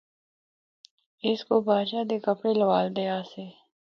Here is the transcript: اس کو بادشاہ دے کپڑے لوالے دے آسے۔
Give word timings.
اس 1.29 1.39
کو 1.47 1.55
بادشاہ 1.67 2.03
دے 2.09 2.17
کپڑے 2.27 2.53
لوالے 2.59 2.91
دے 2.97 3.05
آسے۔ 3.17 3.45